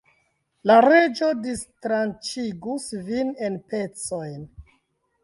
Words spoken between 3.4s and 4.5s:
en pecojn.